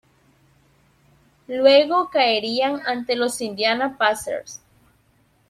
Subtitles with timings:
[1.47, 4.59] Luego caerían ante los Indiana Pacers.